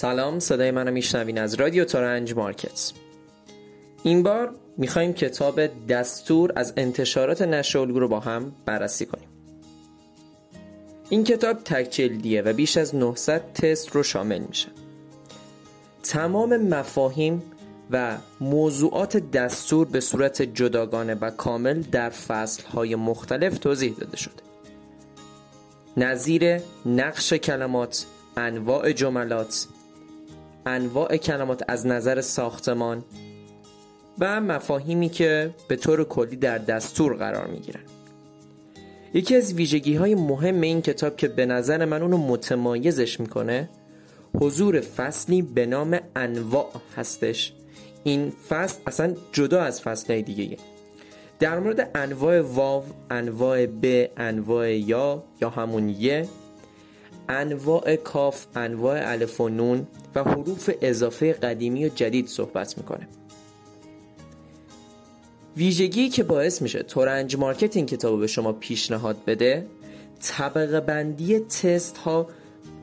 [0.00, 2.92] سلام صدای منو میشنوین از رادیو تورنج مارکت.
[4.02, 9.28] این بار می‌خوایم کتاب دستور از انتشارات نشر رو با هم بررسی کنیم.
[11.08, 14.68] این کتاب تک جلدیه و بیش از 900 تست رو شامل میشه.
[16.02, 17.42] تمام مفاهیم
[17.90, 24.42] و موضوعات دستور به صورت جداگانه و کامل در فصلهای مختلف توضیح داده شده.
[25.96, 29.66] نظیر نقش کلمات انواع جملات
[30.66, 33.04] انواع کلمات از نظر ساختمان
[34.18, 37.80] و مفاهیمی که به طور کلی در دستور قرار می گیرن.
[39.14, 43.68] یکی از ویژگی های مهم این کتاب که به نظر من اونو متمایزش می‌کنه
[44.34, 47.52] حضور فصلی به نام انواع هستش
[48.04, 50.56] این فصل اصلا جدا از فصل دیگه
[51.38, 56.28] در مورد انواع واو، انواع ب، انواع یا یا همون یه
[57.30, 63.08] انواع کاف، انواع الف و نون و حروف اضافه قدیمی و جدید صحبت می‌کنه.
[65.56, 69.66] ویژگی که باعث میشه تورنج مارکت این کتاب به شما پیشنهاد بده
[70.20, 72.28] طبقه بندی تست ها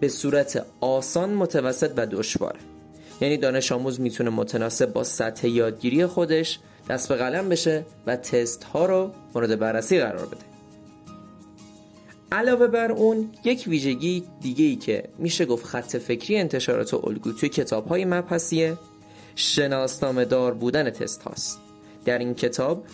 [0.00, 2.60] به صورت آسان متوسط و دشواره.
[3.20, 8.64] یعنی دانش آموز می‌تونه متناسب با سطح یادگیری خودش دست به قلم بشه و تست
[8.64, 10.51] ها رو مورد بررسی قرار بده.
[12.32, 17.48] علاوه بر اون یک ویژگی دیگه ای که میشه گفت خط فکری انتشارات الگو توی
[17.48, 18.78] کتاب های مبحثیه
[19.34, 21.58] شناسنامه دار بودن تست هاست.
[22.04, 22.84] در این کتاب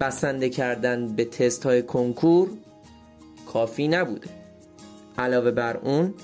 [0.00, 2.48] بسنده کردن به تست های کنکور
[3.52, 4.28] کافی نبوده.
[5.18, 6.14] علاوه بر اون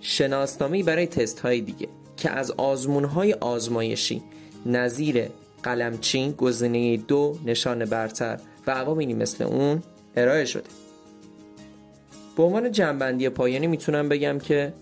[0.00, 4.22] شناسنامه برای تست های دیگه که از آزمون های آزمایشی
[4.66, 5.28] نظیر
[5.62, 9.82] قلمچین گزینه دو نشان برتر و عواملی مثل اون
[10.16, 10.87] ارائه شده.
[12.38, 14.72] به عنوان جنبندی پایانی می‌تونم بگم که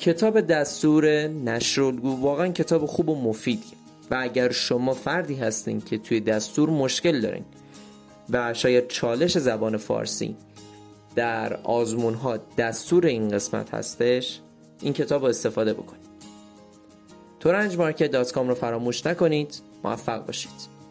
[0.00, 3.72] کتاب دستور نشرالگو واقعا کتاب خوب و مفیدیه.
[4.10, 7.44] و اگر شما فردی هستین که توی دستور مشکل دارین
[8.30, 10.36] و شاید چالش زبان فارسی
[11.14, 14.40] در آزمون ها دستور این قسمت هستش
[14.80, 16.02] این کتاب رو استفاده بکنید.
[17.40, 20.81] تورنج مارکت رو فراموش نکنید موفق باشید.